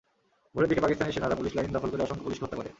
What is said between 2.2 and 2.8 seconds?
পুলিশকে হত্যা করে।